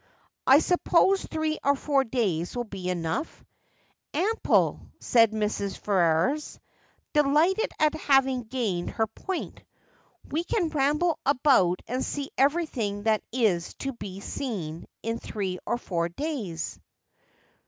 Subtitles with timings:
[0.47, 3.43] I suppose three or four days will be enough
[4.31, 5.77] ?''Ample,' said Mrs.
[5.77, 6.59] Ferrers,
[7.13, 9.63] delighted at having gained her point.'
[10.31, 15.77] We can ramble about and see everything that is to be seen in three or
[15.77, 16.79] four days.'